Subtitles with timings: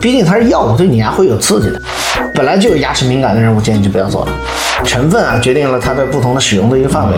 [0.00, 1.80] 毕竟它是药物，对你牙会有刺激的。
[2.34, 4.32] 本来就有牙齿敏感的人，我建议就不要做了。
[4.84, 7.16] 成分啊，决定了它的不同的使用的一个范围。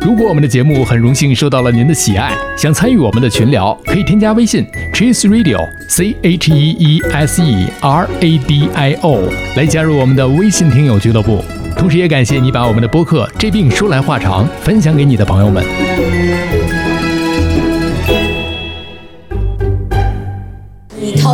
[0.00, 5.58] 如果我们的节目很荣幸受到了您的喜爱，想参与我们的群聊，可以添加微信 Cheese Radio
[5.88, 9.20] C H E E S E R A D I O
[9.56, 11.44] 来加入我们的微信听友俱乐部。
[11.76, 15.62] 同时，也感谢你把我们的播客《这病说来话长》分享给你的朋友们。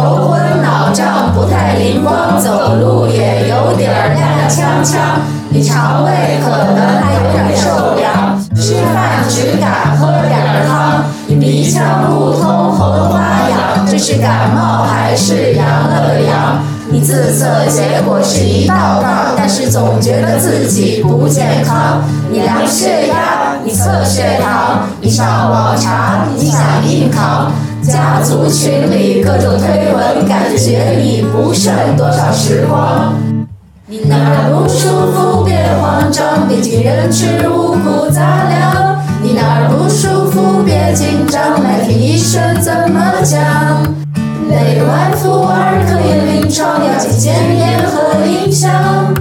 [0.03, 4.99] 头昏脑胀，不太灵光，走路也有点儿踉跄跄。
[5.51, 11.05] 你肠胃可能还有点受凉，吃饭只敢喝点儿汤。
[11.27, 16.59] 你鼻腔不通，喉咙发痒，这是感冒还是阳了阳？
[16.91, 22.03] 你自测结果是一道杠，但是总觉得自己不健康。
[22.31, 27.51] 你量血压，你测血糖，你上网查，你想硬扛。
[27.87, 33.15] 家族群里各种推文，感觉你不剩多少时光。
[33.87, 38.97] 你哪不舒服别慌张，毕竟人吃五谷杂粮。
[39.23, 43.41] 你哪不舒服别紧张，来听医生怎么讲。
[44.49, 49.15] 内外妇儿科也临床要听检验和影像。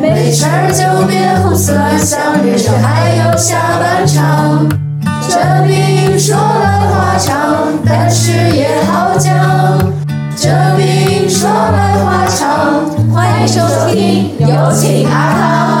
[0.00, 4.89] 没事儿就别胡思乱想，人生还有下半场。
[5.30, 9.78] 这病说来话长，但是也好讲。
[10.36, 13.60] 这病说来话长，欢迎收
[13.92, 15.79] 听，有请阿汤。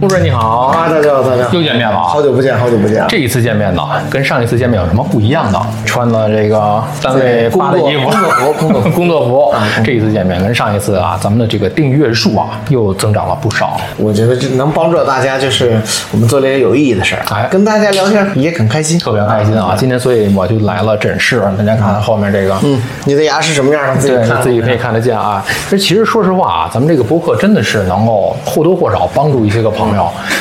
[0.00, 2.04] 顾主任你好，啊，大家好，大家好，又见面了啊！
[2.04, 3.04] 好久不见，好久不见。
[3.08, 5.60] 这一次见面呢，跟上一次见面有什么不一样的？
[5.84, 9.54] 穿了这个单位发的衣服，工作服 工作服工作服。
[9.84, 13.76] 这一次见面跟上一次啊，咱们的这个订阅数啊又增长了不少。
[13.96, 15.80] 我觉得这能帮助到大家，就是
[16.12, 19.74] 我们做了一些有意义的事儿，哎跟大家聊天也很开心，特别开心啊！
[19.76, 24.00] 今天所以我就来了诊室，大家看后面这个，嗯，你的牙是什么样的？
[24.00, 25.44] 自己自己可以看得见啊。
[25.68, 29.88] 这其实说实话啊，咱们这个播客真的是能够或多或少帮助一些个朋友。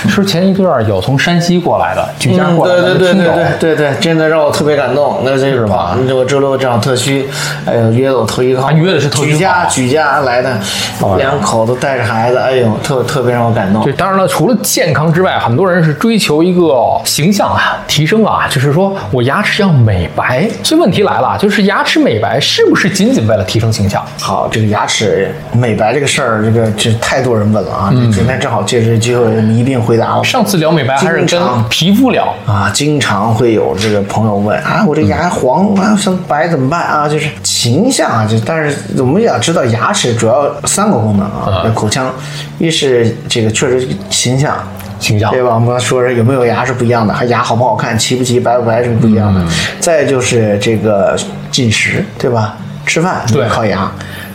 [0.10, 5.22] 说前一段有从山西过来的举家嗯，过来对对对对，对对对，真的让我特别感动。
[5.24, 7.28] 那这是吧嗯我周六正好特需，
[7.66, 10.58] 哎呦，约了我头一个约的是头举家举家来的
[11.02, 13.94] 哦，两口子带着孩子，哎呦，特特别让我感动对，。
[13.94, 20.48] 当然了，除了健康之外，很多人是追求一个形象啊提升啊，就是说我牙齿要美白。
[20.64, 24.04] 所以问题来了，就是牙齿美白是不是仅仅为了提升形象？
[24.20, 27.90] 好，这个牙齿美白这个事儿，这个这太多人问了啊！
[27.94, 30.24] 嗯今天正好借这个机会，你一并回答了。
[30.24, 37.08] 上次聊美白还是跟皮肤聊，啊，经常会有这个朋友问啊，我这牙黄啊，像白怎么办啊？
[37.08, 42.12] 就是形象啊，就但是我们也要知道，牙齿主要三个功能啊，啊口腔，
[42.58, 44.58] 一是这个确实形象。
[45.00, 45.54] 形象对吧？
[45.54, 49.40] 我们刚才说是有没有牙是不一样的，还牙好不好看、齐不齐、白不白是不一样的。
[49.40, 49.48] 嗯
[49.80, 51.16] 再就是这个
[51.52, 52.58] 进食，对吧？
[52.84, 53.92] 吃饭对靠牙。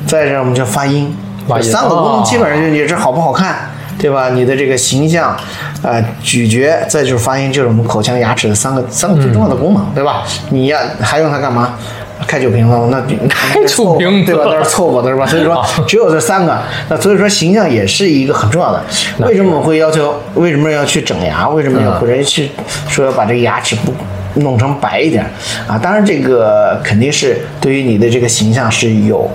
[0.06, 1.12] 再者我们叫发音，
[1.48, 3.71] 发音三个功哦能基本上就你这好不好看。
[4.02, 4.30] 对吧？
[4.30, 5.36] 你的这个形象，
[5.82, 10.24] 呃，咀嚼，再就是发音，就是我们口腔牙齿的三个三个最重要的功能，对吧？
[10.50, 11.78] 你呀还用它干嘛？
[12.26, 14.44] 开酒瓶子，那开酒瓶对吧？
[14.46, 15.26] 那是凑合的是吧？
[15.26, 16.56] 所以说啊只有这三个，
[16.88, 18.82] 那所以说形象也是一个很重要的。
[19.20, 20.14] 为什么我会要求？
[20.34, 21.48] 为什么要去整牙？
[21.48, 22.50] 为什么要或者去
[22.88, 23.92] 说要把这个牙齿不
[24.40, 25.24] 弄成白一点
[25.66, 25.76] 啊？
[25.76, 29.28] 当然，这个肯定是对于你的这个形象是有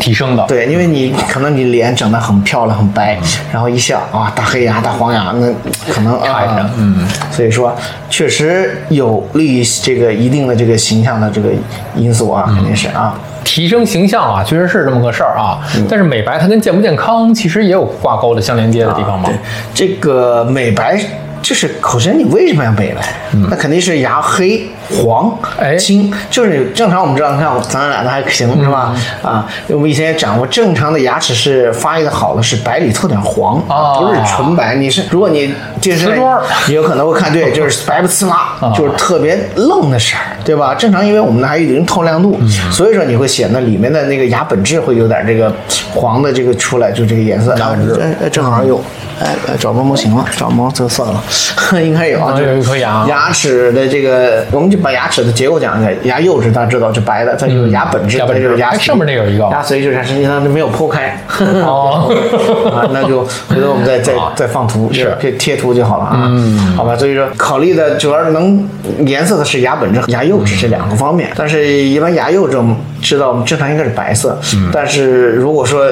[0.00, 0.44] 提升的。
[0.48, 3.16] 对，因为你可能你脸整得很漂亮、很白，
[3.52, 5.46] 然后一笑啊，大黑牙、大黄牙，那
[5.92, 7.72] 可能看着啊，嗯，所以说
[8.08, 11.50] 确实有利于这个一定的这个形象的这个
[11.94, 13.14] 因素啊，肯定是啊。
[13.42, 15.58] 提升形象啊，确实是这么个事儿啊。
[15.76, 19.28] 嗯但是美白它跟健不健康其实也有挂钩的相连接的地方嘛。
[19.28, 19.36] 对，
[19.74, 21.00] 这个美白
[21.42, 23.02] 就是首先你为什么要美白？
[23.48, 28.94] 那肯定是牙黑、黄、哎青，就是正常我们知道，你看咱俩的还行是吧？
[29.22, 34.74] 啊，我们以前也讲过，正常的牙齿是发育的好的是白里透点黄，啊不是纯白。
[34.76, 40.74] 你是如果你健身瓷砖儿你有可能会看对， 就是白不呲啦，就是特别愣的色儿，对吧？
[40.74, 42.38] 正常因为我们还有一定透亮度，
[42.70, 45.52] 所以说你会显得里面的那个牙本质会有点这个
[45.94, 47.56] 黄的这个出来，就这个颜色。
[47.58, 48.80] 牙本质，哎哎，正好有，
[49.20, 51.22] 哎哎，找毛模型了，找毛这个算了，
[51.82, 53.04] 应该有啊，啊就有一颗牙。
[53.06, 58.42] 牙齿的这个，我们就把牙齿的结构讲一下，牙釉质大家知道就白的，它就是牙本质，牙本质。
[58.42, 59.44] 就是牙上面那有一个。
[59.50, 61.22] 牙髓就是它实际上是没有剖开。
[61.38, 62.10] 哦。
[62.74, 65.14] 啊，那就回头我们再再再放图，是。
[65.20, 66.28] 可以贴图就好了啊。
[66.30, 68.66] 嗯，好吧，所以说考虑的主要是能
[69.06, 74.38] 颜色的是牙本质、牙釉质这两个方面，但是一般牙釉质我们知道，我们正常应该是白色，
[74.72, 75.86] 但是如果说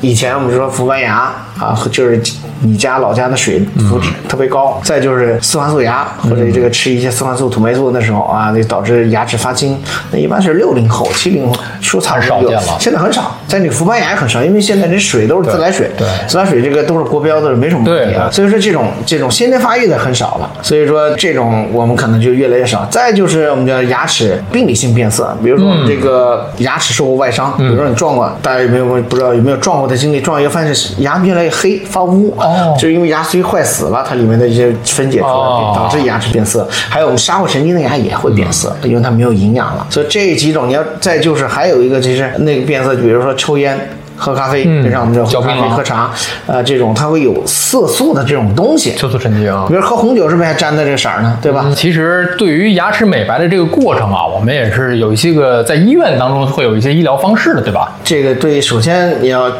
[0.00, 2.22] 以前我们说氟斑牙啊，就是
[2.62, 9.78] 你家老家的水肤质特别高，再就是四环素牙或者这个吃一些四环素、土霉素的时候啊，那导致牙齿发青，
[10.10, 12.78] 那一般是六零后、七零后说差不多有很少见了。
[12.80, 16.06] 现在很少，在你氟斑牙也很少，因为现在这水都是自来水，对。
[16.06, 18.28] 对自来水这个都是国标的，没什么问题啊。
[18.30, 22.86] 所以说这种这种先天发育的很少了，所以说这种我们可能就越来越少。
[22.90, 30.18] 再就是我们叫牙齿病理性变色，比如说这个牙齿受过外伤，比如说你撞过，大家有没有不知道有没有撞过的经历？
[30.20, 36.66] 撞一个发现牙越来越黑发乌，哦就是因为牙髓坏死了，它里面的一些分解出来，哦导致牙齿变色。
[36.70, 39.86] 还有我们杀过神经的牙也会变色，因为它没有营养了。
[39.90, 43.78] 所以这几种你要再就是还有一个就是那个变色，比如说抽烟。
[44.18, 46.10] 喝咖啡，嗯就像我们这喝咖啡、喝茶，
[46.46, 48.96] 呃，这种它会有色素的这种东西。
[48.96, 49.74] 色素沉积啊比。
[49.74, 51.38] 如喝红酒是不是还沾的这个色儿呢？
[51.40, 51.70] 对吧？
[51.74, 57.92] 其实对于牙齿美白的这个过程啊，我们也是有一些个在医院当中会有一些医疗方式的，对吧？
[58.02, 59.50] 这个对，首先你要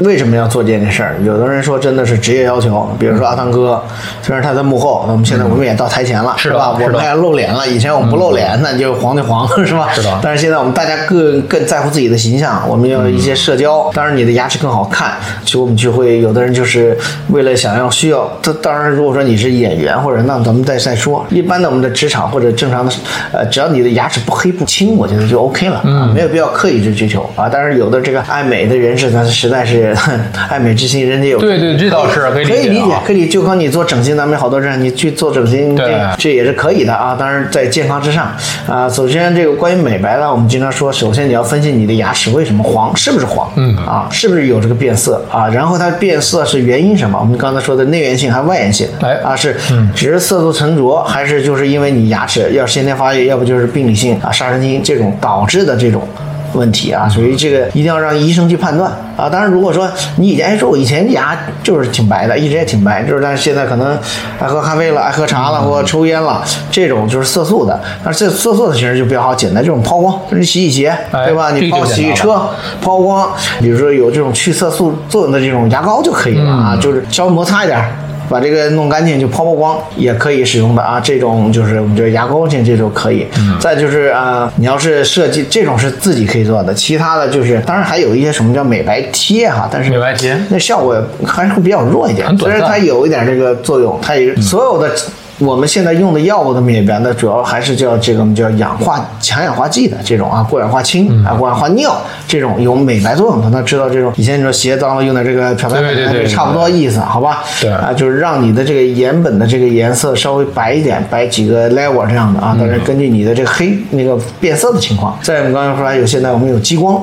[0.00, 1.16] 为什么要做这件事儿？
[1.24, 3.82] 有的人说真的是职业要求，比如说阿汤哥，
[4.22, 6.76] 虽然他在幕后，那我们现在我们也到台前了，是吧？
[6.78, 9.88] 是我们还露脸了，以前我们不露脸，那就黄就黄，是吧？
[9.92, 15.14] 是的但是现在我们大家更更在乎自己的形象，我们要一些社交，当然你的牙齿更好看，
[15.46, 16.94] 其实我们就会有的人就是
[17.30, 22.92] 为了想要需要，他当然如果说你是演员或者那咱们再再说，一般的我们的职场或者正常的，
[23.32, 27.48] 呃，只要你的牙齿不黑不青，我觉得就 OK 了，啊，没有必要刻意去追求啊。
[27.50, 29.96] 但是有的这个爱美的人士，他实在是
[30.50, 37.16] 爱美之心，人家有对对这倒是可以理解可以就靠你做整形，咱们好多人你去做整形，对这这也是可以的啊。
[37.18, 38.30] 当然在健康之上
[38.68, 38.86] 啊。
[38.86, 43.50] 首先这个关于美白呢，我们经常说，首先你要分析你的牙齿为什么黄，是不是黄？
[43.56, 45.48] 嗯啊，是不是有这个变色啊？
[45.48, 47.18] 然后它变色是原因什么？
[47.18, 48.88] 我们刚才说的内源性还是外源性？
[49.00, 49.56] 哎啊是
[49.94, 56.06] 只是色素沉着，还是就是因为你牙齿要先天发育，要不就是病理性啊杀神经这种导致的这种。
[56.54, 59.28] 问题啊，所以这个一定要让医生去判断啊。
[59.28, 63.98] 当然，如果说你以前哎说我以前牙就是挺白的，一直也挺白，就是但是现在可能
[64.38, 67.80] 爱喝咖啡了、爱喝茶了或者抽烟了，这种就是色素的。
[68.04, 71.50] 但是这色素的其实就比较好，简单，这种抛光，就是洗洗鞋，哎对吧？
[71.50, 72.48] 你这个就泡洗洗车
[72.80, 73.28] 抛光，
[73.60, 77.90] 比如说有这种去色素作用的这种牙膏就可以了啊，就是稍微摩擦一点儿。
[78.28, 83.26] 把这个弄干净就抛抛光也可以使用的啊，这种就是我们这牙膏性这种可以。
[83.60, 94.90] 再就是啊、呃你要是设计这种是自己可以做的，其他的就是当然还有一些什么叫美白贴哈，但是美白贴那效果还是会比较弱一点，虽然它有一点这个作用，它也所有的。
[95.38, 103.50] 我们现在用的药物的美白呢，主要还是叫这个我们叫氧化强氧化剂的这种啊，过氧化氢啊，过氧化尿这种有美白作用的。
[103.50, 107.42] 那知道这种以前你说鞋脏了用点这个漂白粉，差不多意思，好吧？
[107.60, 112.56] 对啊，就是让你的这个眼本的这个颜色稍微白一点，白几个 level 这样的啊。
[112.58, 117.02] 但是根据你的这个黑那个变色的情况，在我们刚才说还有现在我们有激光。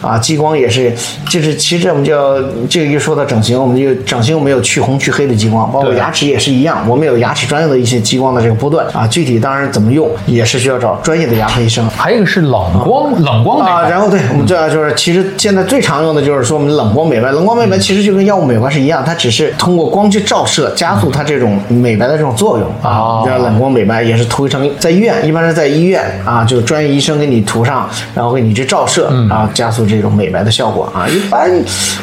[0.00, 0.92] 啊，激光也是，
[1.28, 2.36] 就是其实我们叫
[2.68, 11.88] 这个一说到整形，我们就整形我们有去红去黑的激光，包括牙齿也是一样，我们有牙齿专用的一些激光的这个波段啊，具体当然怎么用也是需要找专业的牙科医生。
[11.90, 23.24] 还有一个是冷光，冷光啊，然后对我们这就是，其实现在最常用的就是说我们冷光美白，冷光美白其实就跟药物美白是一样，它只是通过光去照射加速它这种美白的这种作用啊哦。
[23.26, 31.08] 叫冷光美白也是涂一层在医院，一般是在医院啊，就是专业医生给你涂上，然后给你去照射啊，加速这种美白的效果啊。
[31.08, 31.50] 一般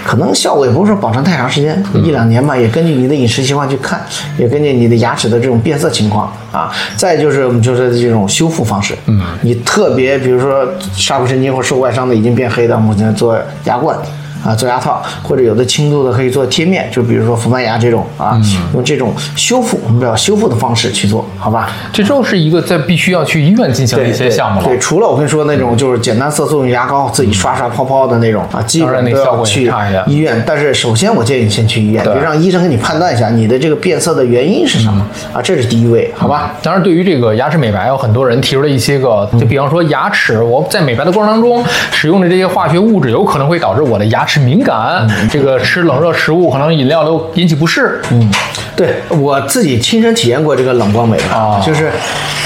[0.03, 4.01] 可能效果也不是说保持太长时间，一两年吧，也根据你的饮食习惯去看，
[4.37, 6.71] 也根据你的牙齿的这种变色情况啊。
[6.97, 13.95] 再就是我们就是这种修复方式，嗯，你特别比如说下颌神经或受外伤的已经变黑的，我们现在做牙冠。
[14.43, 18.39] 啊，做牙套，或者有的轻度的可以做贴面，就比如说氟斑牙这种啊，
[18.73, 21.69] 用这种修复，我们叫修复的方式去做，好吧？
[21.91, 24.67] 这就是一个在必须要去医院进行的一些项目了。
[24.67, 29.71] 对，除了我跟你说那种就是简单色素用牙膏自己刷刷泡泡的那种啊，基本都那效果去
[30.07, 30.41] 医院。
[30.45, 36.53] 但是首先我建议你先去医院，对就让医生给你判断一下你的这个变色的原因是什么啊，这是第一位，好吧？
[36.61, 45.09] 当然，对于这个牙齿美白，有很多人提出了一些个，就比方说牙齿，我在美白的过程当中使用的这些化学物质，有可能会导致我的牙齿敏感。
[45.31, 47.99] 这个吃冷热食物，可能饮料都引起不适。
[48.11, 48.31] 嗯，
[48.75, 51.91] 对我自己亲身体验过这个冷光美白，啊就是，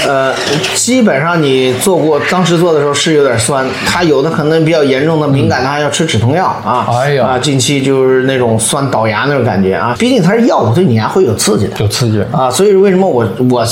[0.06, 0.32] 呃，
[0.74, 12.24] 基本上你做过，当时做的时候是有点酸，它有的可能比较严重的敏感的还要吃止痛药啊，哎呀啊，近期就是那种酸倒牙那种感觉啊，毕竟它是药物，对你牙会有刺激的，有刺激。
[12.32, 13.66] 啊，所以为什么我我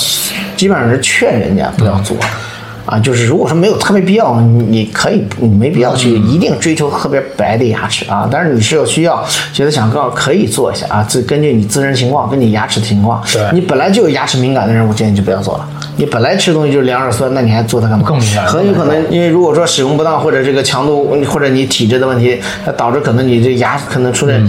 [0.56, 2.16] 基本上是劝人家不要做。
[2.92, 8.28] 啊，就是如果说没有特别必要，你你可以，你没必要去一定追求特别白的牙齿啊。
[8.30, 15.66] 但是你是有需要，觉得想告可以做一下啊，自根据你自身情况，跟你牙齿情况，你本来就有牙齿敏感的人，我建议就不要做了。
[15.96, 18.04] 你本来吃东西就是两耳酸，那你还做它干嘛？
[18.06, 24.46] 更敏感很有可能因为如果说使用不当，或者这个强度，或者你体质的问题，它导致可能你这牙可能出现。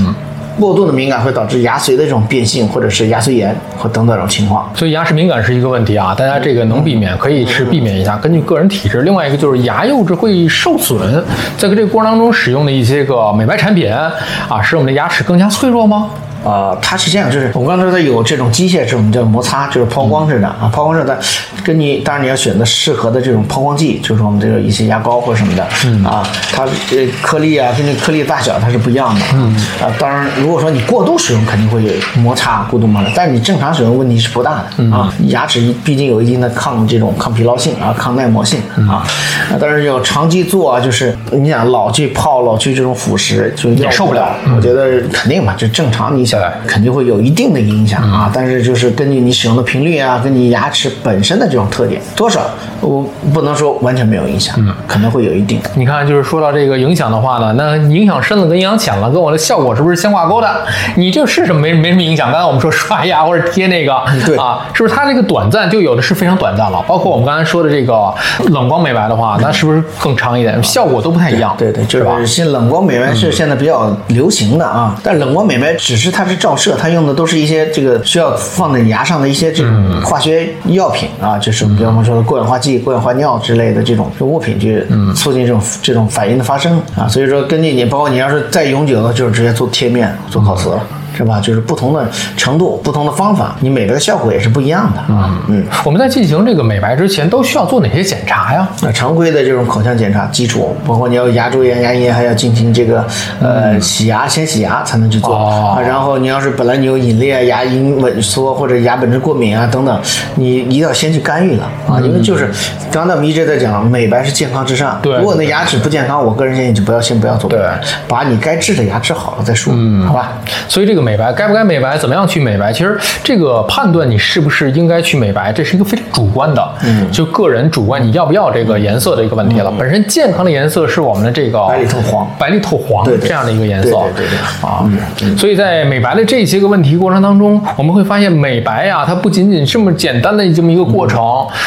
[0.59, 4.69] 过度的敏感会导致牙髓的这种变性，或者是牙髓炎或等等这种情况。
[4.75, 9.01] 所以牙齿敏感是一个问题啊，大家这个能避免可以是避免一下，根据个人体质。
[9.01, 11.23] 另外一个就是牙釉质会受损，
[11.57, 16.09] 在这个过程当中使用的一些个美白产品啊，使我们的牙齿更加脆弱吗？
[16.43, 21.17] 呃，它是这样，就是我刚才说它有这种机械式，我们叫摩擦，就是抛光式的啊，抛光式的，
[21.63, 25.63] 跟你当然你要选择适合的这种抛光剂，就是我们这个一些牙膏或什么的，
[26.07, 38.59] 啊，它呃颗粒啊，跟这颗粒大小它是不一样的，嗯，啊，当然如果说你过度使用肯定会有摩擦，过度摩擦，但是你正常使用问题是不大的啊，牙齿毕竟有一定的抗这种抗疲劳性啊，抗耐磨性
[38.89, 39.07] 啊，
[39.49, 46.25] 啊，但是要长期做啊，就是你想老去泡，老去这种腐蚀，就也受不了我觉得肯定嘛，就正常你
[46.67, 52.41] 肯定会有一定的影响啊，但是就是根据你使用的频率啊，跟你牙齿本身的这种特点，多少
[52.81, 55.59] 我不能说完全没有影响，嗯可能会有一定。
[55.75, 60.47] 你看，就是说到这个影响的话呢，那影响深了跟影响浅了，跟我的效果是不是相挂钩的？
[60.95, 62.31] 你这是什么没没什么影响？
[62.31, 66.83] 刚才我们说刷牙或者贴那个，对啊，是不是它这个短暂就有的是非常短暂了？
[66.87, 68.13] 包括我们刚才说的这个
[68.49, 70.61] 冷光美白的话，那是不是更长一点？
[70.63, 72.17] 效果都不太一样，对对，就是吧？
[72.17, 90.83] 是现冷光美白是现在比较流行的啊，但冷光美白只是它是照射，它用的都是一些这个需要放在牙上的一些这种化学药品啊，就是比方说的过氧化剂、过氧化尿之类的这种物品去促进这种这种反应的发生啊，所以说根据你，包括你要是再永久的，就是直接做贴面、做烤瓷了。
[91.15, 91.39] 是吧？
[91.39, 95.39] 就是不同的程度、不同的方法，你美白的效果也是不一样的啊。
[95.47, 98.67] 嗯，我们在进行这个美白之前，都需要做哪些检查呀？
[98.81, 103.05] 那常规的这种口腔检查基础，包括你要牙周炎、牙龈炎，还要进行这个
[103.41, 105.81] 呃洗牙，先洗牙才能去做、哦啊。
[105.81, 110.01] 然后你要是本来你有隐裂、牙龈萎缩或者牙本质过敏啊等等，
[110.35, 112.49] 你一定要先去干预了啊，因为就是
[112.91, 114.99] 刚才我们一直在讲，美白是健康至上。
[115.01, 117.59] 对如果你的牙齿不健康，我个人建议就不要先不要做对，
[118.07, 120.33] 把你该治的牙治好了再说，嗯，好吧？
[120.67, 122.71] 所以这个美白该不该美白，怎么样去美白？
[122.71, 129.71] 其实这个判断你是不是应该去美白，这是一个非常主观的，嗯，就个人主观你要不要这个颜色的一个问题了。
[129.77, 132.27] 本身健康的颜色是我们的这个嗯白里透黄。
[132.39, 134.67] 白里透黄这样的一个颜色，对对对对。
[134.67, 135.37] 啊。
[135.37, 141.21] 所以在美白的这些个问题过程当中，我们会发现美白呀、它不仅仅这么简单的这么一个过程，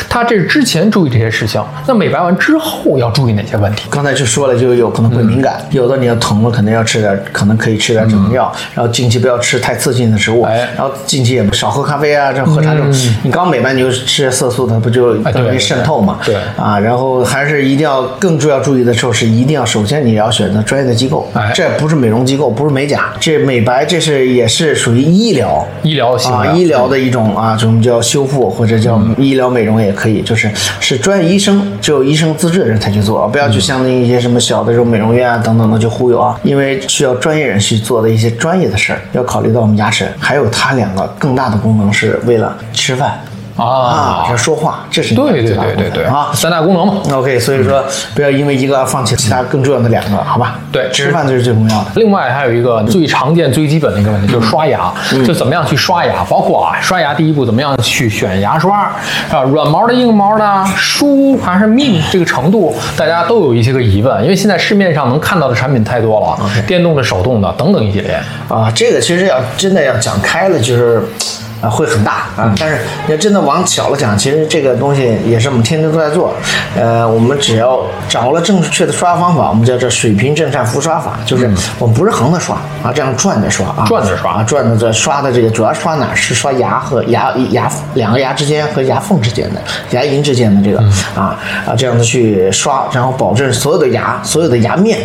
[0.08, 3.86] 它这是之前注意这些事情，那美白完之后要注意哪些问题？
[3.90, 10.68] 刚才就说了，就有可能会敏感，有的你要疼了，肯定要吃点，可能可以吃点止疼药，然后近期不要吃太刺激的食物，哎。
[10.76, 12.88] 然后近期也少喝咖啡啊，这喝茶这种，
[13.24, 16.20] 你刚美白你就吃色素，它不就容易渗透嘛？
[16.24, 16.36] 对。
[16.36, 21.50] 对啊，然后还是一定要更重要注意的时候是一定要，首先你要选择专业的机构，哎。
[21.52, 25.66] 这不是美容机构，不是美甲，这美白这是也是属于医疗。
[25.82, 43.18] 医疗型啊，医疗的一种啊，这种叫修复或者叫医疗美容也可以，就是是专业医生，只有医生资质的人才去做，不要去相信一些什么小的这种美容院啊等等的去忽悠啊，因为需要专业人去做的一些专业的事儿，要考虑到我们牙齿，还有它两个更大的功能是为了吃饭。
[43.56, 46.30] 啊这说话，这是对对对对对啊。
[46.34, 46.94] 三大功能嘛。
[47.12, 47.82] OK，所以说
[48.14, 50.58] 不要因为一个而放弃其他更重要的两个，好吧？
[50.70, 51.86] 对吃饭这是最重要的。
[51.96, 54.92] 另外还有一个最常见、最基本的一个问题，就是刷牙，
[55.26, 58.92] 就怎么样去刷牙，包括啊，刷牙第一步怎么样去选牙刷
[59.30, 68.20] 啊，软毛的、硬毛的，疏还是密，这个程度大家都有一些个疑问，因为现在市面上能看到的产品太多了，电动的、手动的等等一系列。
[68.48, 71.02] 啊，这个其实要真的要讲开了，就是。
[71.66, 72.54] 啊，会很大啊！
[72.58, 76.32] 但是你要真的往小了讲，其实这个东西也是我们天天都在做。
[76.76, 82.54] 呃，我们只要掌握了正确的刷牙方法，我们叫这水平正善浮刷法，就是我们不是横着刷
[82.84, 86.14] 啊，这样转着刷啊，转着刷啊，转着这刷的这个主要刷哪？
[86.14, 90.78] 是刷牙和牙牙两个牙之间和牙缝之间的牙龈之间的这个
[91.14, 94.98] 啊啊，这样子去刷，然后保证所有的牙所有的牙面。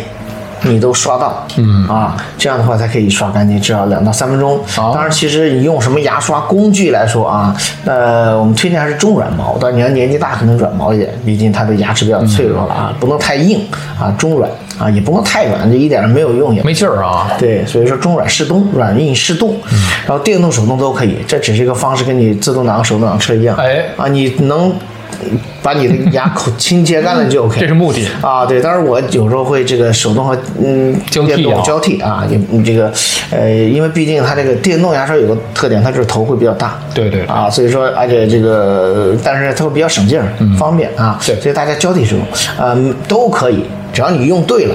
[0.64, 4.60] 你都刷到，嗯啊，这样的话才可以刷干净，至少两到三分钟。
[4.66, 7.54] 好当然，其实你用什么牙刷工具来说啊，
[7.84, 9.70] 呃，我们推荐还是中软毛的。
[9.72, 13.60] 你要年纪大，可能软毛一点，毕竟它的牙齿比较脆弱了啊，不能太硬
[13.98, 16.62] 啊，中软啊，也不能太软，这一点儿没有用也。
[16.62, 19.56] 没劲儿啊，对，所以说中软适中，软硬适度，
[20.06, 23.56] 然后电动、手动都可以，这只是一个方式，跟你自动挡、手动挡车一样。
[23.56, 24.72] 哎啊，你能
[25.62, 28.44] 把你的牙口清洁干了就 OK，这是目的啊。
[28.46, 32.92] 对，当然我有时候会这个手动和嗯交替啊电动交替啊，你你这个
[33.30, 36.78] 呃，因为毕竟它这个电动牙刷有个特点，它就是头会比较大。
[36.94, 41.18] 对对对啊，所以说而且这个，但是它会比较省劲儿，方便啊。
[41.26, 42.24] 对所以大家交替使用，
[42.60, 44.74] 嗯，都可以，只要你用对了。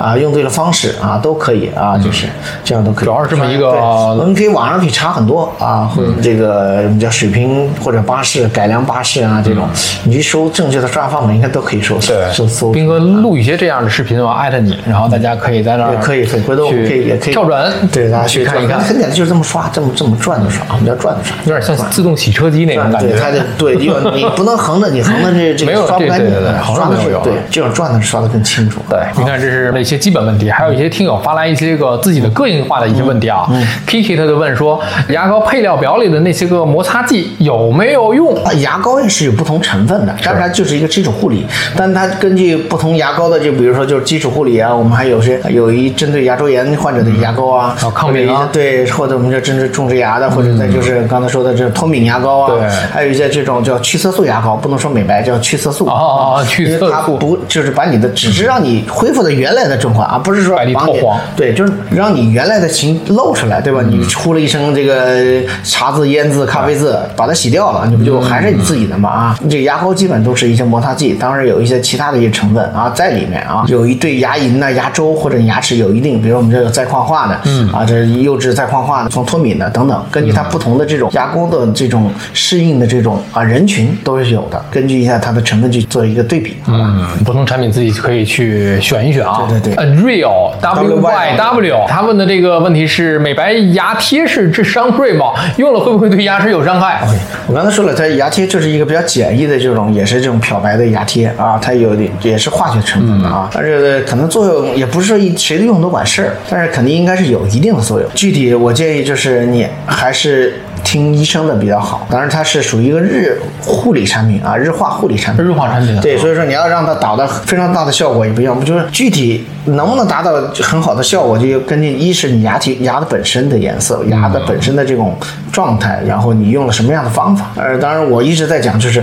[0.00, 2.26] 啊，用对了方式啊，都可以啊，就是
[2.64, 3.04] 这样都可以。
[3.04, 9.68] 主要是这么一个对我们可以网上可以查很多啊，或者这个我们叫水平或者巴士改良巴士啊这种，
[10.04, 12.70] 你去搜正确的抓方法，应该都可以搜对，搜搜。
[12.72, 23.18] 斌哥录一些这样的视频，我艾特你，然后大家可以在那儿也可以，回头可以也可以跳转，对，大家去看一看，很简单，就是这么刷，这么这么转着刷，我们叫转着刷，有点像自动洗车机那种感对，觉。
[23.18, 28.80] 它就对，因为你不能横着，你横着这这刷不干净，对对对横着刷的没有对，这种转的刷的更清楚。
[28.88, 33.48] 对，你看这是那些基本问题，还有一些听友发来一些个自己的个性化的一些问题啊。
[33.86, 38.34] Kiki 他就问说，牙膏配料表里的那些个摩擦剂有没有用？
[38.44, 41.44] 啊，牙膏也是有不同成分的，但是它就是一个基础护理，
[41.76, 48.48] 但它根据不同牙膏的，就比如说就是基础护理啊，我们还有些有一针对牙周炎患者的牙膏啊，抗敏啊。
[48.52, 52.68] 对，或者我们叫针对种植牙的，或者再就是刚才说的这脱敏牙膏啊，对。
[52.92, 55.86] 还有一些这种叫去色素牙膏，不能说美白，叫去色素。
[55.86, 56.90] 哦哦哦去色素。
[56.92, 63.80] 它不就是把你的只是让你恢复的原来的状况，而不是说百里把你透黄对，就是让你原来的形露出来，对吧？
[63.88, 69.08] 你出了一身这个茶渍、烟渍、咖啡渍，把它洗掉了，你不就还是你自己的吗？
[69.10, 86.78] 啊，这个牙膏基本都是一些摩擦剂，当然有一些其他的一些成分啊在里面啊，有一对牙龈呐、牙周或者牙齿有一定，比如我们这个再矿化的，嗯啊，这釉质再矿化的、从脱敏的等等，根据它不同的这种牙膏的这种适应的这种啊人群都是有的，根据一下它的成分去做一个对比，好吧？
[86.82, 89.46] 嗯，不同产品自己可以去选一选啊。
[89.48, 95.32] 对对对 Unreal W Y W，他问的这个问题是：美白牙贴是治伤锐吗？
[95.56, 97.02] 用了会不会对牙齿有伤害？
[97.46, 108.08] 我刚才说了，它牙贴就是一个比较简易的这种，也是这种漂白的牙贴啊，它有点也是化学成分的啊，但是可能作用也不是说一谁的用都管事儿，但是肯定应该是有一定的作用。
[108.14, 110.60] 具体我建议就是你还是。
[110.84, 115.44] 听医生的比较好，当然它是属于一个日护理产品啊，日化护理产品。
[115.44, 120.32] 日化产品啊对，所以说你要让它达到非常大的效果也不一样，不就是具体能不能达到
[120.62, 125.16] 很好的效果，就要根据一是你牙体牙的本身的颜色，牙的本身的这种
[125.52, 127.50] 状态，然后你用了什么样的方法。
[127.56, 129.02] 呃，当然我一直在讲就是。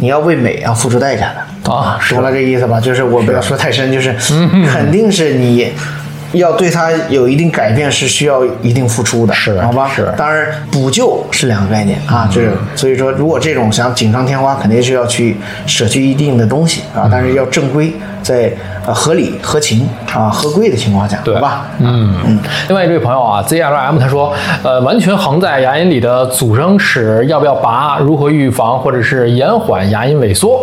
[0.00, 1.32] 你要为美要付出代价
[1.64, 2.78] 的啊是懂了这意思吧？
[2.78, 4.14] 就是我不要说太深，就是
[4.70, 5.72] 肯定是你
[6.32, 9.90] 要对它有一定改变，是需要一定付出的，是好吧？
[9.94, 17.92] 是当然补救是两个概念啊，就是所以说，如果这种想锦上添花，肯定是要去舍去一定的东西啊，但是要正规，
[18.22, 18.52] 在
[18.86, 21.66] 呃合理、合情啊、合规的情况下，对好吧？
[21.78, 22.38] 嗯嗯。
[22.68, 27.98] 另外一位朋友啊，ZLM 他说，呃，完全横在牙龈里的阻生齿要不要拔？
[27.98, 30.60] 如何预防或者是延缓牙龈萎缩？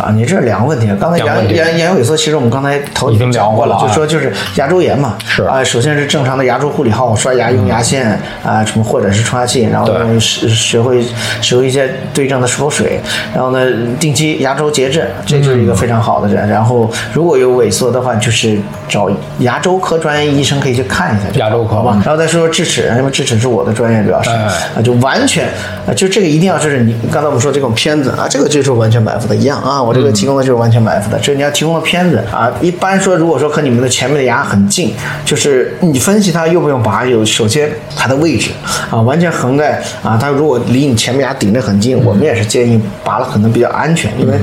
[0.00, 0.88] 啊，你这是两个问题。
[1.00, 5.16] 刚才牙牙牙龈萎缩，其实我们刚才头已经聊过了啊就说就是牙周炎嘛。
[5.26, 11.02] 是啊，首先是正常的牙周护理好，刷牙用牙线啊，什么或者是冲牙器，然后对学学会
[11.40, 13.00] 使用一些对症的漱口水，
[13.34, 13.66] 然后呢，
[13.98, 16.48] 定期牙周节制，这就是一个非常好的人。
[16.48, 22.02] 然后如果有萎缩的话，就是找牙周科专业医生可以去看一下，牙周科好吧？
[22.04, 24.36] 然后再说说智齿，因为智齿是我的专业，主要是哎
[24.76, 25.46] 啊，就完全
[25.86, 34.92] 啊，就这个一定要就是你刚才我们说这种片子啊，这个就是完全埋伏的一样啊，我这个提供的就是完全埋伏的，这你要提供的片子啊，一般说如果说和你们的前面的牙很近，
[35.24, 38.50] 就是你分析它用不用拔，有首先它的位置
[38.90, 44.38] 啊，完全横在啊，它如果离你前面牙顶得很近，我们也是建议拔了可能比较安全，因为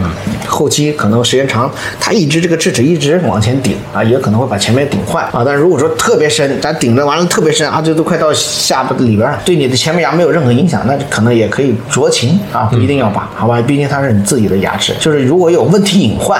[0.47, 1.69] 后期可能时间长，
[1.99, 13.61] 它一直这个智齿一直往前顶啊，也可能会把前面顶坏啊，但如果说特别深，咱顶着完了特别深啊，这都快到下巴里边儿，对你的前面牙没有任何影响，那可能也可以酌情啊，不一定要拔，好吧？
[13.65, 16.39] 毕竟它是你自己的牙齿，就是如果有问题隐患。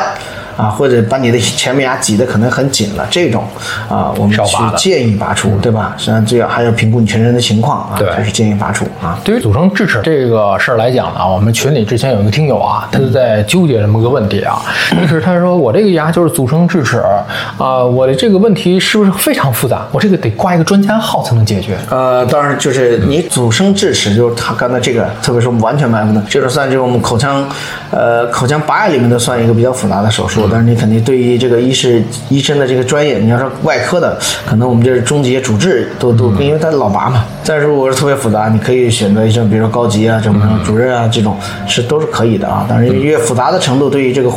[0.58, 3.44] 啊，或者把你的前面牙挤得可能很紧了，这种
[3.90, 4.44] 啊，我们去
[4.78, 5.94] 建议拔除，对吧？
[5.98, 9.18] 实际上这个还要评估你全身的情况啊，对还是建议拔除啊。
[9.24, 14.62] 对于组成智齿这个事儿来讲呢，我们群里之前有一个听友啊，他就在纠结这么个问题啊，
[15.02, 17.02] 就是他说我这个牙就是组成智齿
[17.58, 19.86] 啊、我的这个问题是不是非常复杂？
[19.92, 21.78] 我这个得挂一个专家号才能解决？
[21.90, 27.48] 呃，当然就是你阻生智齿，就是他刚才这个，特别是我们完全埋伏的，这种算就是我们口腔，
[27.92, 30.43] 呃，口腔拔牙里面的算一个比较复杂的手术。
[30.52, 37.26] 但是你肯定对于这个医师医生的这个专业，你要说外科的，可能我们这是中级主治都都，因为他老拔嘛。
[37.44, 42.66] 再如果是特别复杂，你可以选择一些，比如说高级啊，什么主任啊，这种是都是可以的啊。
[42.70, 44.32] 当然越复杂的程度，对于这个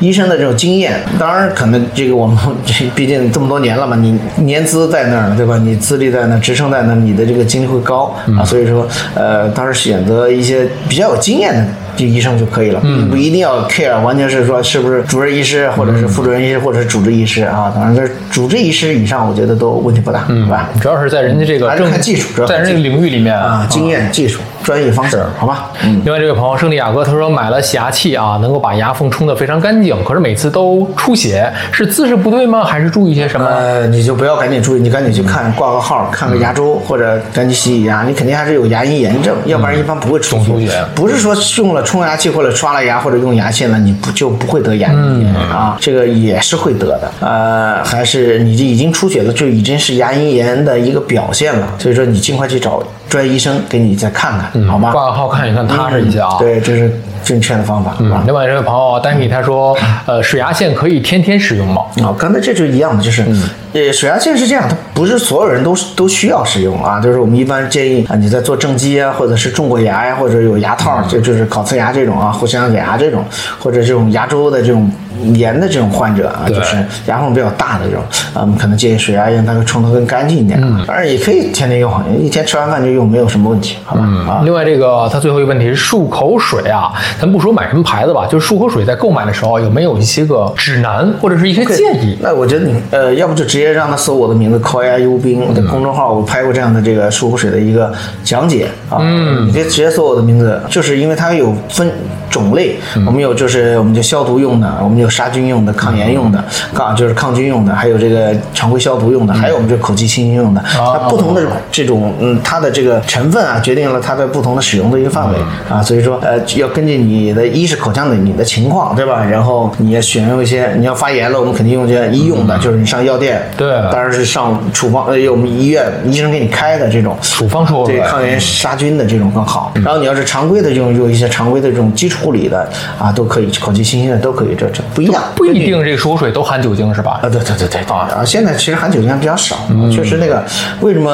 [0.00, 5.56] 医生的这种经验，当然可能这个我们这毕竟这么多年了嘛，你年资在那儿了，对吧？
[5.58, 8.44] 你资历在那儿，职称在那儿，你的这个经历会高啊。
[8.44, 11.64] 所以说，呃，当时选择一些比较有经验的。
[11.98, 12.80] 这医生就可以了，
[13.10, 17.72] 不一定要 care，完全是说是不是主任医师，或者是副主任医师，或者是主治医师啊。
[17.74, 20.70] 当然，这主治医师以上，我觉得都问题不大，嗯吧？
[20.80, 24.40] 主要是在人家这个还是正看技术主要在人家这个领域里面啊，经验、技术。
[24.68, 25.70] 专业方式，好吧？
[25.82, 32.62] 嗯，另外这位朋友圣地亚哥他说买了洗牙器啊，能够把牙缝冲得非常干净，可是每次都出血，是姿势不对吗？
[32.62, 33.46] 还是注意些什么？
[33.46, 45.78] 呃，你就不要赶紧注意，你赶紧去看挂个号，看个牙周，或者赶紧洗洗牙，你肯定还是有牙龈炎症，要不然一般不会出血不是说用了冲牙器或者刷了牙或者用牙线了，你不就不会得牙龈炎啊？
[45.80, 47.10] 这个也是会得的。
[47.20, 54.92] 呃，还是你这已经出血了，就已经是牙龈炎的一个表现了，所以说你尽快去找专业医生给你再看看，好吗？
[54.92, 56.36] 挂个号看一看，踏实一些啊。
[56.38, 56.92] 对，这是
[57.24, 58.22] 正确的方法，啊。
[58.26, 61.82] 另外这位朋友丹尼他说，呃，水牙线可以天天使用吗？
[62.02, 63.24] 啊，刚才这就一样的，就是，
[63.72, 73.24] 呃，水牙线是这样，它不是所有人都都需要使用啊，就是我们一般建议啊，你在做正畸啊，或者是种过牙呀，或者有牙套，就就是烤瓷牙这种啊，或镶牙这种，
[73.58, 74.90] 或者这种牙周的这种
[75.34, 76.76] 炎的这种患者啊，就是
[77.06, 78.02] 牙缝比较大的这种，
[78.34, 84.02] 啊，我们可能建议水牙线它会冲得更干净一点，当然也可以天天用，一天吃完饭就用，没有什么问题，好吧？
[84.28, 92.18] 啊，另外，这个他最后一个问题是漱口水啊，咱不说买什么牌子吧，就是漱口水在购买的时候有没有一些个指南或者是一些建议？
[92.20, 101.90] 那我觉得你呃，要不就直接让他搜我的名字烤鸭幽冰，我的公众号我拍过这样的这个漱口水的一个讲解啊，嗯，你可以直接搜我的名字，就是因为它有分
[102.30, 106.38] 种类，我们有就是我们就消毒用的，我们有杀菌用的、抗炎用的，
[106.74, 115.38] 啊就是抗菌用的，还有这个常规消毒用的，还有我们这口气清新用的，它不同的这种嗯，它的这个成分啊，决定了它的不同的使用的一个范围
[115.68, 119.24] 啊，所以说呃，要根据你的一是口腔的你的情况，对吧？
[119.24, 123.68] 然后你要选用一些，你要发炎了，我们肯定用一些医用的，就是你上药店，对。
[123.92, 129.72] 当然是上处方，呃，有我们医院医生给你开的这种处方漱口水对抗炎杀菌的这种更好。
[129.76, 137.20] 然后你要是常规的这种，用一些常规的这种基础护理的啊，都可以，口气清新的都可以，这这不一样，不一定这个漱口水都含酒精是吧？
[137.22, 138.24] 啊，对对对对啊！
[138.24, 139.56] 现在其实含酒精还比较少，
[139.92, 140.42] 确实那个
[140.80, 141.10] 为什么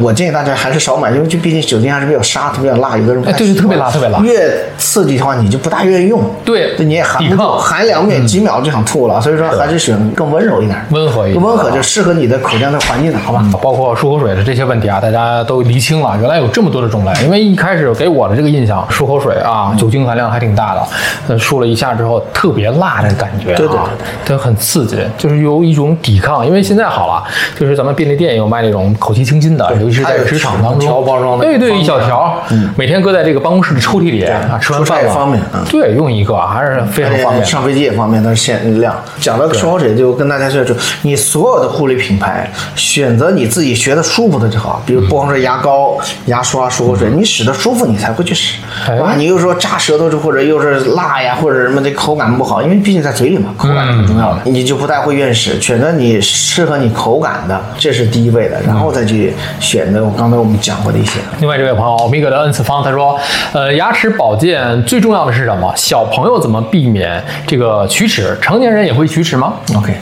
[0.00, 4.18] 我建议大家还是少买，因为就毕竟酒精还是比较杀，特别辣，有的人哎对对特别辣特别辣。
[4.20, 6.72] 越刺激的话你就不大愿意用，对。
[6.78, 13.44] 你也含不住，含两秒几秒就想吐了，所以说还是选更温柔一点，温和一点温和就适合你的口腔的环境的，好吧？
[13.62, 17.12] 包括漱口水的这些问题啊，大家都厘清了，原来有这么多的种类。
[17.24, 20.82] 因为一开始给我的这个印象，漱口水啊，酒精含量还挺大的，
[21.28, 23.78] 呃，漱了一下之后特别辣的感觉、啊，对对对
[24.24, 26.46] 对，很刺激，就是有一种抵抗。
[26.46, 27.22] 因为现在好了，
[27.58, 32.42] 就是咱们便利店也有卖那种口气清新的，尤其是在职场当中，调包装的对对，一小条，
[32.76, 37.44] 每天搁在这个办公室的抽屉里啊，吃完饭了也方便啊对，用一个还是非常方便。
[37.44, 38.94] 上飞机也方便，但是限量。
[39.20, 44.82] 讲到漱口水，就跟大家说，就你所有的护理品牌，选择你自己学的舒服的就好。
[44.84, 48.58] 比如不光是牙膏、牙刷、漱口水，你使得舒服，你才会去使。
[48.88, 55.60] 哎啊，你又说扎舌头，或者又是辣呀，或者什么的口感不好，因为毕竟在嘴里嘛，口感是很重要的，你就不太会愿意使。
[55.60, 61.20] 选择你适合你口感的，这是第一位的，然后再去选择我刚才我们讲过的一些。
[61.40, 63.18] 另外这位朋友欧米伽的 N 次方他说，
[63.52, 65.70] 呃，牙齿保健最重要的是什么？
[65.76, 68.34] 小朋友怎么避免这个龋齿？
[68.40, 69.94] 成年人也会龋齿吗？OK，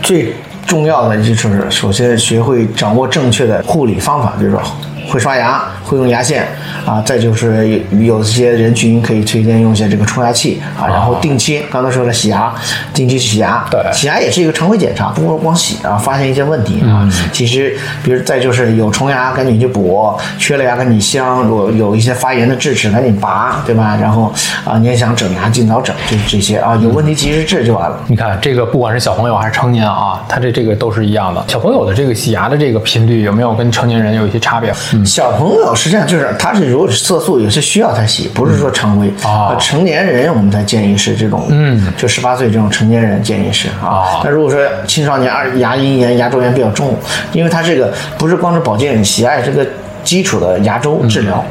[0.00, 0.32] 最
[0.66, 4.62] 重要的就是首先学会掌握正确的护理方法，比如说
[5.10, 6.46] 会刷牙，会用牙线
[6.86, 12.54] 啊，再就是有有些人群可以推荐用一些这个冲牙器啊，然后定期刚才说了洗牙，
[12.94, 23.98] 定期洗牙，对洗牙也是一个常规检查，不光光洗啊，发现一些问题啊，其实比如再就是有虫牙赶紧去补，缺了牙赶紧镶，如果有一些发炎的智齿赶紧拔，对吧？
[24.00, 24.32] 然后
[24.64, 27.98] 啊，你也想整牙尽早整，就是这些啊，有问题及时治就完了。
[28.06, 31.42] 你看这个，不管是小朋友还是成年啊，他这这个都是一样的。
[31.48, 34.72] 小朋友的这个洗牙的这个频率有没有跟成年人有一些差别？
[34.92, 44.20] 嗯，小朋友实际上，就是他是如果是色素也是需要他洗，不是说常规啊呃成年人我们才建议是这种，嗯，就十八岁这种成年人建议是啊啊。
[44.22, 46.94] 那如果说青少年二牙龈炎、牙周炎比较重，
[47.32, 49.66] 因为他这个不是光是保健洗牙，这个
[50.04, 51.42] 基础的牙周治疗。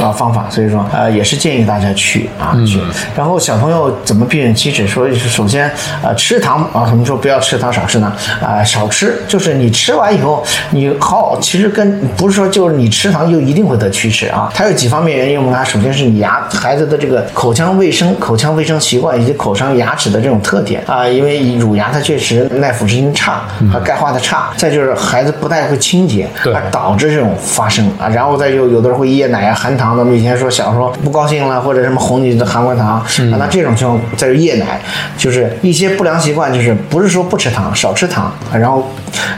[0.00, 2.80] 啊，方法，所以说呃也是建议大家去啊去。
[3.16, 4.86] 然后小朋友怎么避免龋齿？
[4.86, 5.70] 所以首先
[6.02, 9.14] 呃吃糖啊，我们说不要吃糖，少吃糖啊、少吃。
[9.28, 14.50] 就是你吃完以后，你好，其实跟不是说就是你吃糖就一定会得龋齿啊。
[14.54, 24.50] 它有几方面原因，我们看，首先是你牙孩子的这个口腔卫生、口腔卫生习惯以及口腔牙齿的这种特点啊，因为乳牙它确实耐腐蚀性差，和钙化的差。
[24.56, 26.28] 再就是孩子不太会清洁，
[26.70, 28.08] 导致这种发生啊。
[28.08, 29.96] 然后再就有的人会夜奶啊、含糖。
[29.96, 33.06] 咱们以前说小时候不高兴了，或者什么哄你的含罐糖啊，
[33.38, 34.80] 那这种情况再是夜奶，
[35.16, 38.88] 就是一些不良习惯，就是不是说不吃糖，少吃糖，啊然后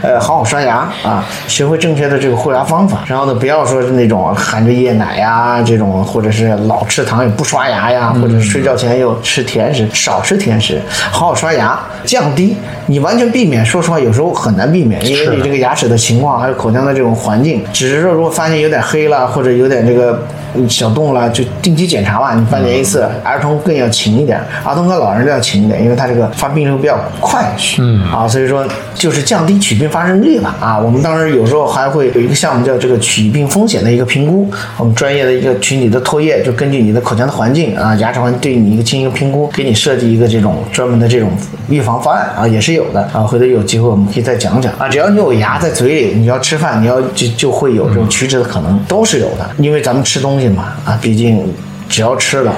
[0.01, 2.99] 呃好好刷牙啊，学会正确的这个护牙方法。
[3.07, 12.55] 然后呢，不要说是那种含着夜奶呀这种，或者是老吃糖也不刷牙呀，或者是睡觉前又吃甜食，少吃甜食，好好刷牙，降低。
[12.87, 20.25] 你完全避免，说实话有时候很难避免，因为你这个牙齿的情况还有口腔的这种环境，只是说如果发现有点黑了，或者有点这个
[20.67, 23.07] 小动物啦，就定期检查嘛，你半年一次。
[23.23, 27.45] 儿童更要勤一点，儿童和老人都要勤一点，因为它这个发病率比较快，
[27.77, 28.65] 嗯啊，所以说
[28.95, 30.79] 就是降低龋病发生率吧啊。
[30.79, 41.29] 我们当时有时候还会有一个项目叫这个龋病风险的一个评估，我们专业的一个群体的唾液，就根据你的口腔的环境啊，牙齿环境对你一个进行一个评估，给你设计一个这种专门的这种
[41.69, 43.21] 预防方案啊，也是有的啊。
[43.21, 44.87] 回头有机会我们可以再讲讲啊。
[44.89, 49.49] 只要你有牙在嘴里，你要吃饭，你要就就会有这种龋齿的可能，都是有的。
[49.57, 51.41] 因为咱们吃吃东西嘛啊，毕竟
[51.87, 52.53] 只要吃了。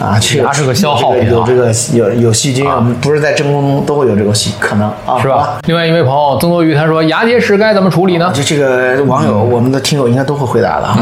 [0.00, 5.58] 啊，这个牙是个消耗品啊有这个有有细菌啊，不是在真空中都会有这个细可能啊，是吧？？
[5.66, 8.32] 另外一位朋友曾多余他说牙结石该怎么处理呢？
[8.34, 10.96] 就这个网友，我们的听友应该都会回答的啊，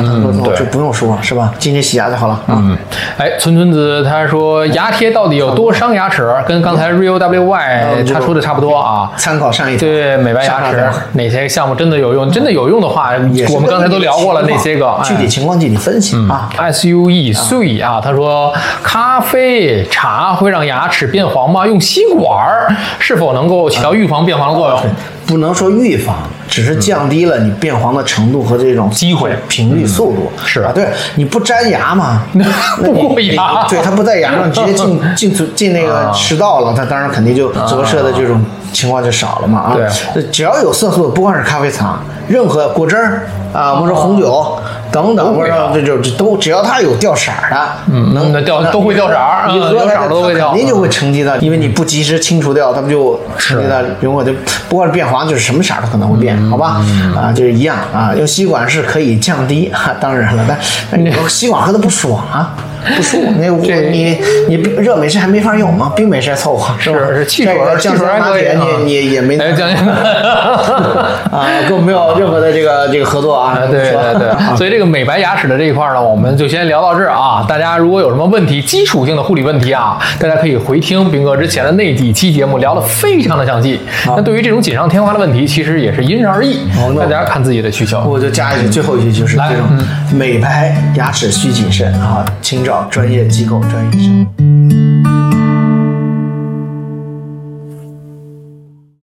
[0.56, 1.54] 就不用说了，是吧？
[1.58, 2.58] 今天洗牙就好了啊。
[2.58, 2.76] 嗯，
[3.16, 6.34] 哎，村村子他说牙贴到底有多伤牙齿？
[6.46, 9.12] 跟刚才 Real WY 他说的差不多啊。
[9.16, 12.30] 参考上一条，对美白牙齿哪些项目真的有用？
[12.30, 16.48] 真的有用的话，也我们刚才都聊过了那些个具体情况具体分析啊。
[16.56, 18.52] S U E 碎啊，他说
[18.88, 21.66] 咖啡茶会让牙齿变黄吗？
[21.66, 24.80] 用吸管儿是否能够起到预防变黄的作用？
[25.26, 26.16] 不能说预防，
[26.48, 30.32] 只是降低了你变黄的程度和这种机会频率、速度。
[30.42, 32.44] 是啊，对，你不粘牙嘛， 那
[32.82, 39.76] 不过牙对，它不在牙上， 直接进进进那个食道了，它当然肯定就折射的这种情况就少了嘛啊。
[40.14, 44.58] 对，只要有色素，不光是咖啡茶，任何果汁儿啊，或者红酒
[44.90, 54.32] 等等，或者这就这都只要它有掉色儿的，嗯能那掉都会掉色儿你喝它嗯有色儿都会掉它肯定就会沉积到，因为你不及时清除掉，它不就沉积到如果就
[54.68, 56.80] 不管是变黄，就是什么色儿都可能会变，好吧？
[57.16, 60.58] 啊，就是一样啊，用吸管是可以降低，哈当然了，但
[60.90, 62.54] 但你吸管喝的不爽啊。
[62.96, 65.92] 不舒服，那我你你热美式还没法用吗？
[65.96, 66.98] 冰美式还凑合，是吧？
[67.08, 68.44] 是是汽水儿，汽再一个降水还可以，
[68.84, 69.68] 你你也没哎，降
[71.32, 73.58] 啊，跟我们没有任何的这个这个合作啊。
[73.58, 77.44] 啊，对对对，所以这个美白牙齿的这一块呢，我们就先聊到这儿啊。
[77.48, 83.80] 大家如果有什么问题，基础性的护理问题啊，大家可以回听斌哥之前的那几期节目，聊得非常的详细。
[84.06, 86.58] 那对于这种锦上添花的问题，其实也是因人而异
[86.98, 88.00] 大家看自己的需求。
[88.00, 89.86] 我就加一句，最后一句就是这种嗯
[90.16, 94.77] 美白牙齿需谨慎啊，请找专业机构专业医生。